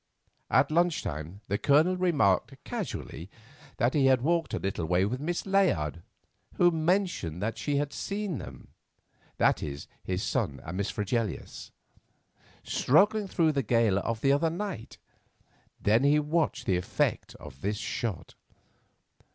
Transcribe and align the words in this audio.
At 0.49 0.71
lunch 0.71 1.03
time 1.03 1.41
the 1.47 1.59
Colonel 1.59 1.95
remarked 1.95 2.55
casually 2.63 3.29
that 3.77 3.93
he 3.93 4.07
had 4.07 4.21
walked 4.23 4.55
a 4.55 4.57
little 4.57 4.87
way 4.87 5.05
with 5.05 5.19
Miss 5.19 5.45
Layard, 5.45 6.01
who 6.55 6.71
mentioned 6.71 7.39
that 7.43 7.59
she 7.59 7.75
had 7.77 7.93
seen 7.93 8.39
them—i.e., 8.39 9.79
his 10.03 10.23
son 10.23 10.59
and 10.65 10.77
Miss 10.77 10.89
Fregelius—struggling 10.89 13.27
through 13.27 13.51
the 13.51 13.61
gale 13.61 14.01
the 14.15 14.31
other 14.31 14.49
night. 14.49 14.97
Then 15.79 16.03
he 16.03 16.17
watched 16.17 16.65
the 16.65 16.77
effect 16.77 17.35
of 17.35 17.61
this 17.61 17.77
shot. 17.77 18.33